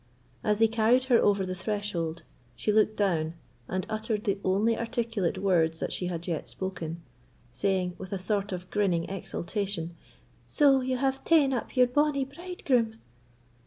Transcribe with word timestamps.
As 0.43 0.57
they 0.57 0.67
carried 0.67 1.03
her 1.03 1.19
over 1.19 1.45
the 1.45 1.53
threshold, 1.53 2.23
she 2.55 2.71
looked 2.71 2.97
down, 2.97 3.35
and 3.67 3.85
uttered 3.87 4.23
the 4.23 4.39
only 4.43 4.75
articulate 4.75 5.37
words 5.37 5.79
that 5.79 5.93
she 5.93 6.07
had 6.07 6.25
yet 6.25 6.49
spoken, 6.49 7.03
saying, 7.51 7.93
with 7.99 8.11
a 8.11 8.17
sort 8.17 8.51
of 8.51 8.67
grinning 8.71 9.05
exultation, 9.11 9.95
"So, 10.47 10.81
you 10.81 10.97
have 10.97 11.23
ta'en 11.23 11.53
up 11.53 11.77
your 11.77 11.85
bonny 11.85 12.25
bridegroom?" 12.25 12.95